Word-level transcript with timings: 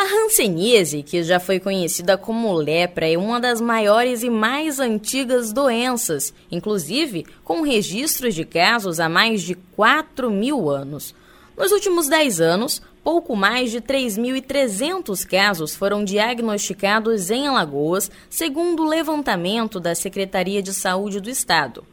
A 0.00 0.04
hanseníase, 0.04 1.02
que 1.02 1.22
já 1.22 1.38
foi 1.38 1.60
conhecida 1.60 2.16
como 2.16 2.54
lepra, 2.54 3.06
é 3.06 3.18
uma 3.18 3.38
das 3.38 3.60
maiores 3.60 4.22
e 4.22 4.30
mais 4.30 4.80
antigas 4.80 5.52
doenças, 5.52 6.32
inclusive 6.50 7.26
com 7.44 7.60
registros 7.60 8.34
de 8.34 8.46
casos 8.46 8.98
há 8.98 9.10
mais 9.10 9.42
de 9.42 9.54
4 9.54 10.30
mil 10.30 10.70
anos. 10.70 11.14
Nos 11.54 11.70
últimos 11.70 12.08
10 12.08 12.40
anos, 12.40 12.80
pouco 13.04 13.36
mais 13.36 13.70
de 13.70 13.82
3.300 13.82 15.22
casos 15.26 15.76
foram 15.76 16.02
diagnosticados 16.02 17.30
em 17.30 17.46
Alagoas, 17.46 18.10
segundo 18.30 18.84
o 18.84 18.88
levantamento 18.88 19.78
da 19.78 19.94
Secretaria 19.94 20.62
de 20.62 20.72
Saúde 20.72 21.20
do 21.20 21.28
Estado. 21.28 21.84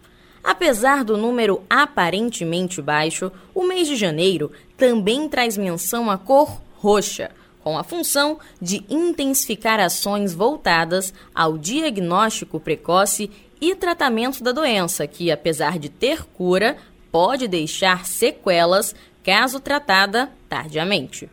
Apesar 0.42 1.04
do 1.04 1.18
número 1.18 1.62
aparentemente 1.70 2.82
baixo, 2.82 3.30
o 3.54 3.66
mês 3.66 3.86
de 3.86 3.98
janeiro 3.98 4.50
também 4.78 5.28
traz 5.28 5.58
menção 5.58 6.10
à 6.10 6.18
cor 6.18 6.62
roxa, 6.78 7.32
com 7.68 7.78
a 7.78 7.84
função 7.84 8.40
de 8.62 8.82
intensificar 8.90 9.78
ações 9.78 10.34
voltadas 10.34 11.14
ao 11.36 11.58
diagnóstico 11.58 12.62
precoce 12.62 13.30
e 13.60 13.76
tratamento 13.76 14.42
da 14.42 14.54
doença, 14.54 15.06
que, 15.06 15.30
apesar 15.30 15.78
de 15.78 15.90
ter 15.90 16.24
cura, 16.24 16.78
pode 17.12 17.46
deixar 17.46 18.06
sequelas 18.06 18.96
caso 19.22 19.60
tratada 19.60 20.32
tardiamente. 20.48 21.30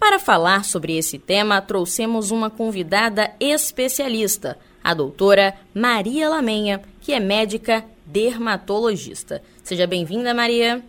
Para 0.00 0.18
falar 0.18 0.64
sobre 0.64 0.98
esse 0.98 1.16
tema, 1.16 1.62
trouxemos 1.62 2.32
uma 2.32 2.50
convidada 2.50 3.30
especialista, 3.38 4.58
a 4.82 4.92
doutora 4.94 5.54
Maria 5.72 6.28
Lamenha, 6.28 6.82
que 7.00 7.12
é 7.12 7.20
médica 7.20 7.84
dermatologista. 8.04 9.40
Seja 9.62 9.86
bem-vinda, 9.86 10.34
Maria. 10.34 10.82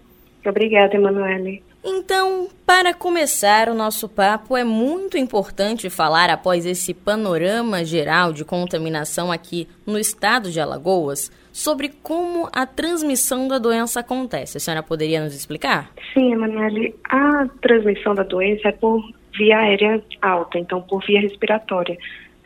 Obrigada, 0.44 0.96
Emanuele. 0.96 1.69
Então, 1.84 2.50
para 2.66 2.94
começar 2.94 3.70
o 3.70 3.74
nosso 3.74 4.10
papo, 4.10 4.58
é 4.58 4.64
muito 4.64 5.18
importante 5.18 5.90
falar, 5.90 6.30
após 6.30 6.66
esse 6.66 6.94
panorama 6.94 7.86
geral 7.86 8.34
de 8.34 8.44
contaminação 8.44 9.32
aqui 9.32 9.68
no 9.88 9.98
estado 9.98 10.52
de 10.52 10.60
Alagoas, 10.60 11.32
sobre 11.54 11.90
como 12.04 12.50
a 12.52 12.66
transmissão 12.66 13.48
da 13.48 13.58
doença 13.58 14.02
acontece. 14.02 14.58
A 14.58 14.60
senhora 14.60 14.84
poderia 14.84 15.24
nos 15.24 15.34
explicar? 15.34 15.92
Sim, 16.14 16.34
Emanuele. 16.34 16.96
A 17.10 17.48
transmissão 17.62 18.14
da 18.14 18.24
doença 18.24 18.68
é 18.68 18.72
por 18.74 19.02
via 19.38 19.60
aérea 19.60 20.04
alta, 20.22 20.60
então 20.60 20.82
por 20.82 21.04
via 21.06 21.22
respiratória. 21.22 21.98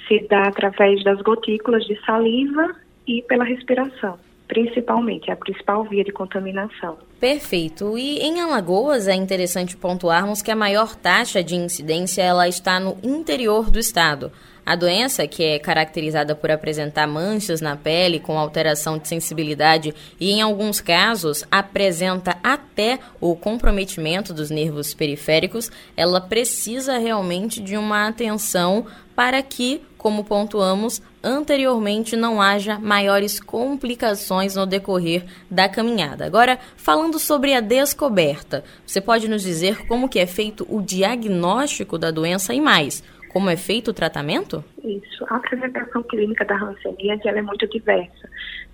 Se 0.07 0.19
dá 0.29 0.43
através 0.43 1.03
das 1.03 1.19
gotículas 1.21 1.83
de 1.85 1.99
saliva 2.05 2.75
e 3.07 3.23
pela 3.23 3.43
respiração 3.43 4.17
principalmente, 4.53 5.31
é 5.31 5.33
a 5.33 5.35
principal 5.35 5.83
via 5.83 6.03
de 6.03 6.11
contaminação. 6.11 6.97
Perfeito. 7.23 7.97
E 7.97 8.19
em 8.19 8.41
Alagoas 8.41 9.07
é 9.07 9.16
interessante 9.16 9.77
pontuarmos 9.77 10.41
que 10.41 10.52
a 10.52 10.55
maior 10.57 10.93
taxa 10.93 11.41
de 11.41 11.55
incidência 11.55 12.21
ela 12.21 12.49
está 12.49 12.81
no 12.81 12.97
interior 13.02 13.71
do 13.71 13.79
estado. 13.79 14.29
A 14.66 14.75
doença, 14.75 15.25
que 15.25 15.41
é 15.41 15.57
caracterizada 15.57 16.35
por 16.35 16.51
apresentar 16.51 17.07
manchas 17.07 17.61
na 17.61 17.77
pele 17.77 18.19
com 18.19 18.38
alteração 18.38 18.97
de 18.97 19.07
sensibilidade 19.07 19.95
e, 20.19 20.31
em 20.31 20.41
alguns 20.41 20.81
casos, 20.81 21.45
apresenta 21.49 22.38
até 22.44 22.99
o 23.21 23.38
comprometimento 23.38 24.33
dos 24.33 24.49
nervos 24.49 24.94
periféricos, 24.94 25.71
ela 25.95 26.19
precisa 26.19 26.97
realmente 26.97 27.61
de 27.61 27.77
uma 27.77 28.05
atenção 28.05 28.85
para 29.16 29.41
que, 29.41 29.81
como 30.03 30.25
pontuamos 30.25 31.02
anteriormente, 31.24 32.18
não 32.18 32.41
haja 32.41 32.78
maiores 32.78 33.40
complicações 33.40 34.53
no 34.53 34.66
decorrer 34.66 35.24
da 35.50 35.69
caminhada. 35.69 36.25
Agora, 36.25 36.59
falando 36.75 37.18
sobre 37.18 37.53
a 37.53 37.62
descoberta, 37.62 38.66
você 38.86 39.00
pode 39.00 39.30
nos 39.30 39.41
dizer 39.41 39.88
como 39.88 40.09
que 40.09 40.19
é 40.19 40.28
feito 40.28 40.68
o 40.69 40.81
diagnóstico 40.81 41.97
da 41.97 42.12
doença 42.12 42.53
e 42.53 42.59
mais? 42.59 43.02
Como 43.31 43.50
é 43.50 43.56
feito 43.56 43.91
o 43.91 43.94
tratamento? 43.94 44.62
Isso. 44.84 45.25
A 45.30 45.38
apresentação 45.38 46.03
clínica 46.03 46.44
da 46.44 46.58
hanseníase 46.58 47.25
é 47.25 47.41
muito 47.41 47.66
diversa. 47.70 48.30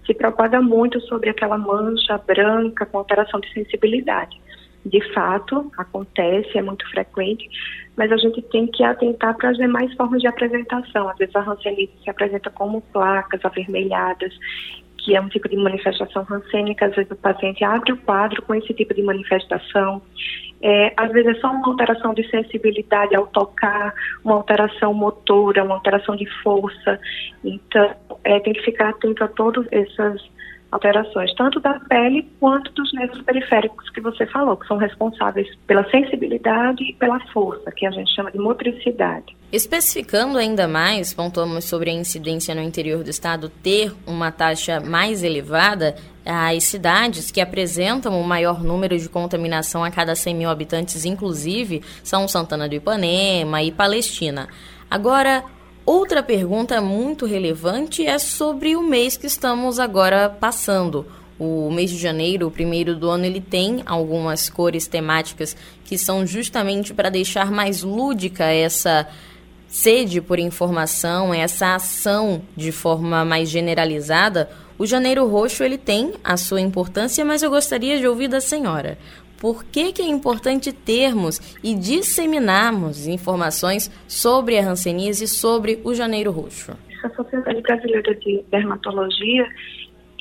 Se 0.07 0.15
propaga 0.15 0.59
muito 0.59 0.99
sobre 1.01 1.29
aquela 1.29 1.59
mancha 1.59 2.17
branca 2.17 2.87
com 2.87 2.97
alteração 2.97 3.39
de 3.39 3.53
sensibilidade. 3.53 4.41
De 4.85 5.13
fato, 5.13 5.71
acontece, 5.77 6.57
é 6.57 6.61
muito 6.61 6.89
frequente, 6.89 7.49
mas 7.97 8.11
a 8.11 8.17
gente 8.17 8.41
tem 8.43 8.65
que 8.67 8.83
atentar 8.83 9.35
para 9.35 9.49
as 9.49 9.57
demais 9.57 9.93
formas 9.95 10.21
de 10.21 10.27
apresentação. 10.27 11.09
Às 11.09 11.17
vezes 11.17 11.35
a 11.35 11.41
hanseníase 11.41 11.91
se 12.03 12.09
apresenta 12.09 12.49
como 12.49 12.81
placas 12.81 13.43
avermelhadas 13.43 14.33
que 14.99 15.15
é 15.15 15.21
um 15.21 15.29
tipo 15.29 15.47
de 15.49 15.55
manifestação 15.55 16.23
rancênica, 16.23 16.85
às 16.85 16.95
vezes 16.95 17.11
o 17.11 17.15
paciente 17.15 17.63
abre 17.63 17.93
o 17.93 17.97
quadro 17.97 18.41
com 18.41 18.53
esse 18.53 18.73
tipo 18.73 18.93
de 18.93 19.01
manifestação. 19.01 20.01
É, 20.61 20.93
às 20.97 21.11
vezes 21.11 21.37
é 21.37 21.39
só 21.39 21.49
uma 21.51 21.67
alteração 21.67 22.13
de 22.13 22.29
sensibilidade 22.29 23.15
ao 23.15 23.25
tocar, 23.27 23.93
uma 24.23 24.35
alteração 24.35 24.93
motora, 24.93 25.63
uma 25.63 25.75
alteração 25.75 26.15
de 26.15 26.25
força. 26.41 26.99
Então, 27.43 27.95
é, 28.23 28.39
tem 28.41 28.53
que 28.53 28.61
ficar 28.61 28.89
atento 28.89 29.23
a 29.23 29.27
todas 29.27 29.65
essas 29.71 30.21
alterações, 30.71 31.33
tanto 31.35 31.59
da 31.59 31.79
pele 31.79 32.27
quanto 32.39 32.71
dos 32.73 32.93
nervos 32.93 33.21
periféricos 33.21 33.89
que 33.89 34.01
você 34.01 34.25
falou, 34.27 34.55
que 34.55 34.67
são 34.67 34.77
responsáveis 34.77 35.47
pela 35.65 35.89
sensibilidade 35.89 36.83
e 36.83 36.93
pela 36.93 37.19
força, 37.31 37.71
que 37.71 37.85
a 37.85 37.91
gente 37.91 38.13
chama 38.13 38.31
de 38.31 38.37
motricidade. 38.37 39.35
Especificando 39.51 40.37
ainda 40.37 40.67
mais, 40.67 41.13
pontuamos 41.13 41.65
sobre 41.65 41.89
a 41.89 41.93
incidência 41.93 42.53
no 42.53 42.61
interior 42.61 43.03
do 43.03 43.09
estado 43.09 43.49
ter 43.49 43.91
uma 44.05 44.31
taxa 44.31 44.79
mais 44.79 45.23
elevada, 45.23 45.95
as 46.23 46.65
cidades 46.65 47.31
que 47.31 47.41
apresentam 47.41 48.19
o 48.19 48.23
maior 48.23 48.63
número 48.63 48.97
de 48.97 49.09
contaminação 49.09 49.83
a 49.83 49.89
cada 49.89 50.13
100 50.13 50.35
mil 50.35 50.49
habitantes, 50.49 51.03
inclusive, 51.03 51.81
são 52.03 52.27
Santana 52.27 52.69
do 52.69 52.75
Ipanema 52.75 53.63
e 53.63 53.71
Palestina. 53.71 54.47
Agora, 54.89 55.43
Outra 55.91 56.21
pergunta 56.21 56.79
muito 56.79 57.25
relevante 57.25 58.05
é 58.05 58.19
sobre 58.19 58.75
o 58.75 58.83
mês 58.83 59.17
que 59.17 59.25
estamos 59.25 59.79
agora 59.79 60.29
passando. 60.29 61.03
O 61.39 61.71
mês 61.71 61.89
de 61.89 61.97
janeiro, 61.97 62.45
o 62.45 62.51
primeiro 62.51 62.95
do 62.95 63.09
ano, 63.09 63.25
ele 63.25 63.41
tem 63.41 63.81
algumas 63.87 64.51
cores 64.51 64.85
temáticas 64.85 65.57
que 65.83 65.97
são 65.97 66.27
justamente 66.27 66.93
para 66.93 67.09
deixar 67.09 67.49
mais 67.49 67.81
lúdica 67.81 68.43
essa 68.43 69.07
sede 69.67 70.21
por 70.21 70.37
informação, 70.37 71.33
essa 71.33 71.73
ação 71.73 72.43
de 72.55 72.71
forma 72.71 73.25
mais 73.25 73.49
generalizada. 73.49 74.47
O 74.77 74.85
Janeiro 74.85 75.27
Roxo 75.27 75.63
ele 75.63 75.79
tem 75.79 76.13
a 76.23 76.37
sua 76.37 76.61
importância, 76.61 77.25
mas 77.25 77.41
eu 77.41 77.49
gostaria 77.49 77.97
de 77.97 78.07
ouvir 78.07 78.27
da 78.27 78.39
senhora 78.39 78.95
por 79.39 79.63
que, 79.63 79.93
que 79.93 80.01
é 80.01 80.07
importante 80.07 80.73
termos 80.73 81.39
e 81.63 81.73
disseminarmos 81.73 83.07
informações 83.07 83.89
sobre 84.07 84.59
a 84.59 84.69
hanseníase 84.69 85.23
e 85.23 85.27
sobre 85.27 85.79
o 85.83 85.93
janeiro 85.93 86.31
roxo? 86.31 86.77
A 87.03 87.09
Sociedade 87.11 87.61
Brasileira 87.61 88.13
de 88.15 88.43
Dermatologia, 88.51 89.47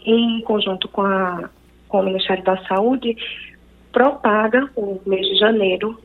em 0.07 0.41
conjunto 0.43 0.89
com, 0.89 1.03
a, 1.03 1.51
com 1.89 2.01
o 2.01 2.05
Ministério 2.05 2.45
da 2.45 2.57
Saúde, 2.67 3.17
propaga 3.93 4.71
o 4.77 5.01
mês 5.05 5.27
de 5.27 5.37
janeiro 5.37 5.99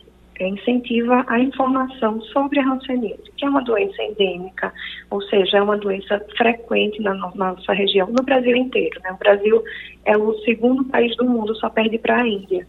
incentiva 0.47 1.23
a 1.27 1.39
informação 1.39 2.21
sobre 2.21 2.59
a 2.59 2.67
hanseníase, 2.67 3.31
que 3.37 3.45
é 3.45 3.49
uma 3.49 3.63
doença 3.63 4.01
endêmica, 4.03 4.73
ou 5.09 5.21
seja, 5.23 5.57
é 5.57 5.61
uma 5.61 5.77
doença 5.77 6.19
frequente 6.37 7.01
na, 7.01 7.13
na 7.13 7.53
nossa 7.53 7.73
região, 7.73 8.07
no 8.07 8.23
Brasil 8.23 8.55
inteiro. 8.55 8.99
Né? 9.03 9.11
O 9.11 9.17
Brasil 9.17 9.63
é 10.05 10.17
o 10.17 10.33
segundo 10.39 10.83
país 10.85 11.15
do 11.17 11.25
mundo, 11.25 11.55
só 11.55 11.69
perde 11.69 11.97
para 11.97 12.21
a 12.21 12.27
Índia. 12.27 12.67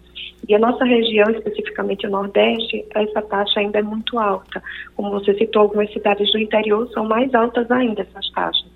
E 0.48 0.54
a 0.54 0.58
nossa 0.58 0.84
região, 0.84 1.30
especificamente 1.30 2.06
o 2.06 2.10
Nordeste, 2.10 2.84
essa 2.94 3.22
taxa 3.22 3.60
ainda 3.60 3.78
é 3.78 3.82
muito 3.82 4.18
alta. 4.18 4.62
Como 4.94 5.10
você 5.10 5.34
citou, 5.34 5.62
algumas 5.62 5.92
cidades 5.92 6.30
do 6.32 6.38
interior 6.38 6.88
são 6.90 7.04
mais 7.06 7.34
altas 7.34 7.70
ainda 7.70 8.02
essas 8.02 8.30
taxas. 8.30 8.74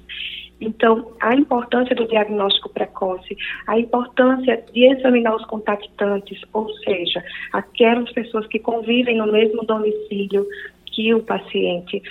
Então, 0.61 1.13
a 1.21 1.35
importância 1.35 1.95
do 1.95 2.07
diagnóstico 2.07 2.69
precoce, 2.71 3.37
a 3.67 3.79
importância 3.79 4.63
de 4.73 4.87
examinar 4.87 5.37
os 5.37 5.45
contactantes, 5.47 6.41
ou 6.53 6.69
seja, 6.79 7.23
aquelas 7.53 8.11
pessoas 8.13 8.47
que 8.49 8.59
convivem 8.59 9.17
no 9.17 9.31
mesmo 9.31 9.63
domicílio 9.65 10.47
que 10.87 11.15
o 11.15 11.23
paciente, 11.23 12.03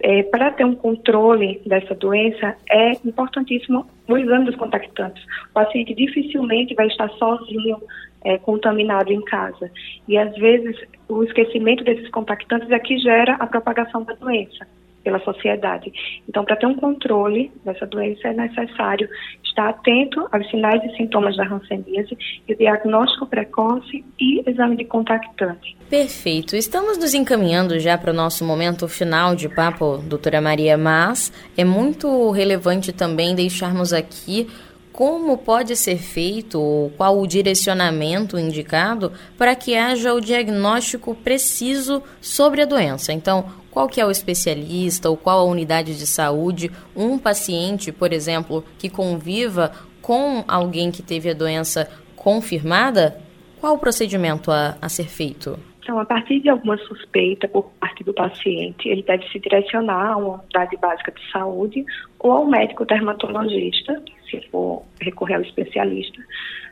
é, 0.00 0.22
para 0.24 0.50
ter 0.50 0.64
um 0.64 0.74
controle 0.74 1.60
dessa 1.66 1.94
doença, 1.94 2.56
é 2.68 2.92
importantíssimo 3.04 3.86
o 4.08 4.18
exame 4.18 4.46
dos 4.46 4.56
contactantes. 4.56 5.22
O 5.50 5.54
paciente 5.54 5.94
dificilmente 5.94 6.74
vai 6.74 6.88
estar 6.88 7.08
sozinho 7.10 7.78
é, 8.24 8.38
contaminado 8.38 9.12
em 9.12 9.22
casa. 9.22 9.70
E 10.08 10.16
às 10.16 10.34
vezes 10.36 10.76
o 11.08 11.22
esquecimento 11.22 11.84
desses 11.84 12.08
contactantes 12.10 12.70
é 12.70 12.78
que 12.78 12.98
gera 12.98 13.34
a 13.34 13.46
propagação 13.46 14.02
da 14.02 14.14
doença. 14.14 14.66
Pela 15.04 15.20
sociedade. 15.20 15.92
Então, 16.28 16.44
para 16.44 16.56
ter 16.56 16.66
um 16.66 16.74
controle 16.74 17.52
dessa 17.64 17.86
doença, 17.86 18.28
é 18.28 18.32
necessário 18.32 19.08
estar 19.44 19.68
atento 19.68 20.26
aos 20.32 20.48
sinais 20.50 20.82
e 20.82 20.96
sintomas 20.96 21.36
da 21.36 21.44
hanseníase 21.44 22.16
e 22.48 22.52
o 22.52 22.56
diagnóstico 22.56 23.26
precoce 23.26 24.04
e 24.18 24.42
exame 24.48 24.76
de 24.76 24.84
contactante. 24.84 25.76
Perfeito. 25.88 26.56
Estamos 26.56 26.98
nos 26.98 27.14
encaminhando 27.14 27.78
já 27.78 27.96
para 27.96 28.10
o 28.10 28.14
nosso 28.14 28.44
momento 28.44 28.88
final 28.88 29.36
de 29.36 29.48
papo, 29.48 29.98
doutora 29.98 30.40
Maria, 30.40 30.76
mas 30.76 31.32
é 31.56 31.64
muito 31.64 32.30
relevante 32.30 32.92
também 32.92 33.34
deixarmos 33.34 33.92
aqui 33.92 34.48
como 34.94 35.36
pode 35.36 35.74
ser 35.74 35.98
feito 35.98 36.60
ou 36.60 36.88
qual 36.90 37.18
o 37.18 37.26
direcionamento 37.26 38.38
indicado 38.38 39.12
para 39.36 39.56
que 39.56 39.76
haja 39.76 40.14
o 40.14 40.20
diagnóstico 40.20 41.16
preciso 41.16 42.00
sobre 42.20 42.62
a 42.62 42.64
doença. 42.64 43.12
Então, 43.12 43.44
qual 43.74 43.88
que 43.88 44.00
é 44.00 44.06
o 44.06 44.10
especialista 44.10 45.10
ou 45.10 45.16
qual 45.16 45.40
a 45.40 45.50
unidade 45.50 45.98
de 45.98 46.06
saúde, 46.06 46.70
um 46.94 47.18
paciente, 47.18 47.90
por 47.90 48.12
exemplo, 48.12 48.64
que 48.78 48.88
conviva 48.88 49.72
com 50.00 50.44
alguém 50.46 50.92
que 50.92 51.02
teve 51.02 51.28
a 51.28 51.34
doença 51.34 51.90
confirmada, 52.14 53.18
qual 53.60 53.74
o 53.74 53.78
procedimento 53.78 54.52
a, 54.52 54.76
a 54.80 54.88
ser 54.88 55.08
feito? 55.08 55.58
Então, 55.82 55.98
a 55.98 56.04
partir 56.04 56.40
de 56.40 56.48
alguma 56.48 56.78
suspeita 56.78 57.48
por 57.48 57.70
parte 57.80 58.04
do 58.04 58.14
paciente, 58.14 58.88
ele 58.88 59.02
deve 59.02 59.28
se 59.28 59.38
direcionar 59.38 60.12
a 60.12 60.16
uma 60.16 60.34
unidade 60.40 60.76
básica 60.76 61.12
de 61.12 61.30
saúde 61.30 61.84
ou 62.18 62.30
ao 62.32 62.46
médico 62.46 62.86
dermatologista, 62.86 64.00
se 64.30 64.40
for 64.50 64.82
recorrer 65.00 65.34
ao 65.34 65.42
especialista, 65.42 66.22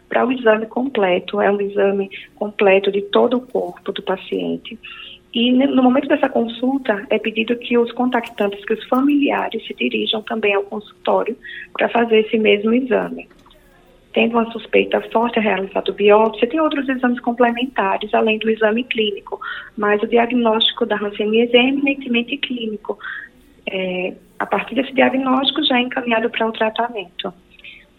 para 0.09 0.27
o 0.27 0.33
exame 0.33 0.67
completo. 0.67 1.41
É 1.41 1.51
um 1.51 1.61
exame 1.61 2.11
completo 2.37 2.93
de 2.93 3.03
todo 3.03 3.39
o 3.39 3.41
corpo 3.41 3.93
do 3.93 4.03
paciente. 4.03 4.79
E 5.34 5.50
no 5.50 5.82
momento 5.82 6.08
dessa 6.08 6.29
consulta, 6.29 7.06
é 7.08 7.19
pedido 7.19 7.56
que 7.56 7.79
os 7.79 7.90
contactantes, 7.93 8.64
que 8.64 8.75
os 8.75 8.84
familiares 8.84 9.67
se 9.67 9.75
dirijam 9.75 10.20
também 10.23 10.55
ao 10.55 10.62
consultório 10.64 11.37
para 11.73 11.88
fazer 11.88 12.20
esse 12.20 12.38
mesmo 12.38 12.73
exame 12.75 13.29
tendo 14.12 14.32
uma 14.32 14.50
suspeita 14.52 15.00
forte, 15.12 15.38
é 15.38 15.43
realizado 15.43 15.93
biópsia. 15.93 16.49
Tem 16.49 16.61
outros 16.61 16.88
exames 16.88 17.20
complementares, 17.20 18.12
além 18.12 18.38
do 18.38 18.50
exame 18.50 18.84
clínico, 18.84 19.40
mas 19.76 20.02
o 20.02 20.06
diagnóstico 20.06 20.87
da 20.87 20.96
hanseníase 20.96 21.56
é 21.56 21.69
eminentemente 21.69 22.37
clínico. 22.37 22.99
É, 23.70 24.14
a 24.38 24.46
partir 24.46 24.75
desse 24.75 24.93
diagnóstico 24.93 25.64
já 25.64 25.79
é 25.79 25.82
encaminhado 25.82 26.29
para 26.31 26.46
o 26.46 26.52
tratamento. 26.52 27.32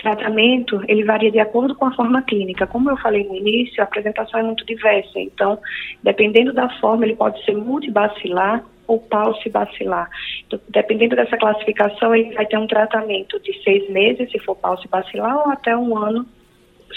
Tratamento, 0.03 0.83
ele 0.89 1.05
varia 1.05 1.31
de 1.31 1.39
acordo 1.39 1.73
com 1.75 1.85
a 1.85 1.93
forma 1.95 2.21
clínica. 2.23 2.67
Como 2.67 2.89
eu 2.89 2.97
falei 2.97 3.23
no 3.23 3.37
início, 3.37 3.81
a 3.81 3.85
apresentação 3.85 4.37
é 4.37 4.43
muito 4.43 4.65
diversa, 4.65 5.17
então, 5.17 5.57
dependendo 6.03 6.51
da 6.51 6.67
forma, 6.81 7.05
ele 7.05 7.15
pode 7.15 7.43
ser 7.45 7.55
multibacilar, 7.55 8.65
ou 8.85 8.99
pulse 8.99 9.49
bacilar. 9.49 10.09
Então, 10.45 10.59
dependendo 10.67 11.15
dessa 11.15 11.37
classificação, 11.37 12.13
ele 12.13 12.33
vai 12.33 12.45
ter 12.45 12.57
um 12.57 12.67
tratamento 12.67 13.39
de 13.39 13.53
seis 13.63 13.89
meses, 13.89 14.29
se 14.29 14.39
for 14.39 14.57
pulse 14.57 14.85
bacilar, 14.89 15.37
ou 15.37 15.53
até 15.53 15.75
um 15.75 15.97
ano, 15.97 16.25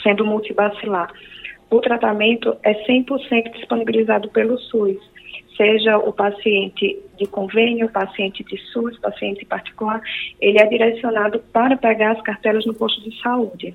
sendo 0.02 0.26
multibacilar. 0.26 1.08
O 1.70 1.80
tratamento 1.80 2.56
é 2.64 2.74
100% 2.86 3.52
disponibilizado 3.52 4.28
pelo 4.30 4.58
SUS, 4.58 4.98
seja 5.56 5.98
o 5.98 6.12
paciente 6.12 6.98
de 7.16 7.26
convênio, 7.26 7.88
paciente 7.88 8.44
de 8.44 8.58
SUS, 8.72 8.98
paciente 8.98 9.44
particular, 9.44 10.00
ele 10.40 10.58
é 10.58 10.66
direcionado 10.66 11.40
para 11.52 11.76
pegar 11.76 12.12
as 12.12 12.22
cartelas 12.22 12.66
no 12.66 12.74
posto 12.74 13.00
de 13.02 13.18
saúde. 13.20 13.74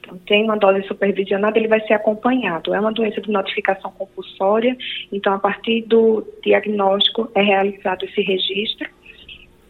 Então, 0.00 0.18
tem 0.26 0.44
uma 0.44 0.56
dose 0.56 0.82
supervisionada, 0.88 1.58
ele 1.58 1.68
vai 1.68 1.80
ser 1.86 1.94
acompanhado. 1.94 2.74
É 2.74 2.80
uma 2.80 2.92
doença 2.92 3.20
de 3.20 3.30
notificação 3.30 3.92
compulsória, 3.92 4.76
então, 5.12 5.32
a 5.32 5.38
partir 5.38 5.82
do 5.82 6.26
diagnóstico, 6.42 7.30
é 7.34 7.42
realizado 7.42 8.04
esse 8.04 8.20
registro 8.20 8.88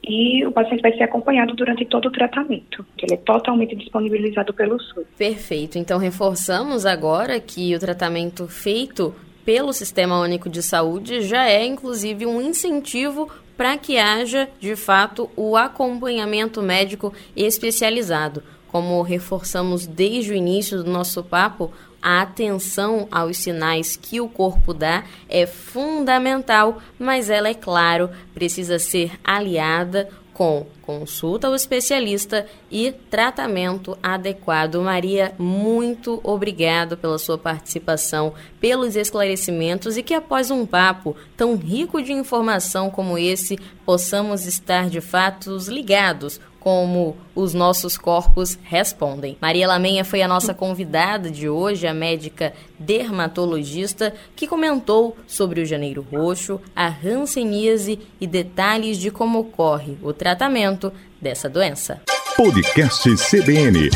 e 0.02 0.44
o 0.46 0.50
paciente 0.50 0.80
vai 0.80 0.96
ser 0.96 1.04
acompanhado 1.04 1.54
durante 1.54 1.84
todo 1.84 2.06
o 2.06 2.10
tratamento. 2.10 2.84
Ele 3.02 3.14
é 3.14 3.16
totalmente 3.18 3.76
disponibilizado 3.76 4.52
pelo 4.54 4.80
SUS. 4.80 5.06
Perfeito. 5.16 5.78
Então, 5.78 5.98
reforçamos 5.98 6.86
agora 6.86 7.38
que 7.38 7.74
o 7.74 7.78
tratamento 7.78 8.48
feito 8.48 9.14
pelo 9.44 9.72
Sistema 9.72 10.20
Único 10.20 10.48
de 10.48 10.62
Saúde 10.62 11.22
já 11.22 11.44
é, 11.48 11.64
inclusive, 11.64 12.26
um 12.26 12.40
incentivo 12.40 13.28
para 13.56 13.76
que 13.76 13.98
haja, 13.98 14.48
de 14.58 14.74
fato, 14.74 15.30
o 15.36 15.56
acompanhamento 15.56 16.62
médico 16.62 17.12
especializado. 17.36 18.42
Como 18.68 19.02
reforçamos 19.02 19.86
desde 19.86 20.32
o 20.32 20.34
início 20.34 20.82
do 20.82 20.90
nosso 20.90 21.22
papo, 21.22 21.70
a 22.02 22.22
atenção 22.22 23.06
aos 23.10 23.36
sinais 23.36 23.96
que 23.96 24.20
o 24.20 24.28
corpo 24.28 24.72
dá 24.72 25.04
é 25.28 25.46
fundamental, 25.46 26.80
mas 26.98 27.28
ela, 27.28 27.48
é 27.48 27.54
claro, 27.54 28.08
precisa 28.32 28.78
ser 28.78 29.12
aliada 29.22 30.08
com 30.40 30.64
consulta 30.80 31.48
ao 31.48 31.54
especialista 31.54 32.46
e 32.70 32.90
tratamento 32.90 33.98
adequado. 34.02 34.80
Maria, 34.80 35.34
muito 35.38 36.18
obrigado 36.24 36.96
pela 36.96 37.18
sua 37.18 37.36
participação, 37.36 38.32
pelos 38.58 38.96
esclarecimentos 38.96 39.98
e 39.98 40.02
que 40.02 40.14
após 40.14 40.50
um 40.50 40.64
papo 40.64 41.14
tão 41.36 41.56
rico 41.56 42.00
de 42.00 42.14
informação 42.14 42.88
como 42.88 43.18
esse, 43.18 43.58
possamos 43.84 44.46
estar 44.46 44.88
de 44.88 45.02
fato 45.02 45.58
ligados 45.68 46.40
como 46.60 47.16
os 47.34 47.54
nossos 47.54 47.96
corpos 47.96 48.58
respondem. 48.62 49.36
Maria 49.40 49.66
Lamenha 49.66 50.04
foi 50.04 50.22
a 50.22 50.28
nossa 50.28 50.54
convidada 50.54 51.30
de 51.30 51.48
hoje, 51.48 51.86
a 51.86 51.94
médica 51.94 52.52
dermatologista, 52.78 54.14
que 54.36 54.46
comentou 54.46 55.16
sobre 55.26 55.62
o 55.62 55.66
janeiro 55.66 56.06
roxo, 56.12 56.60
a 56.76 56.86
hanseníase 56.86 57.98
e 58.20 58.26
detalhes 58.26 58.98
de 58.98 59.10
como 59.10 59.40
ocorre 59.40 59.96
o 60.02 60.12
tratamento 60.12 60.92
dessa 61.20 61.48
doença. 61.48 62.00
Podcast 62.36 63.08
CBN 63.16 63.90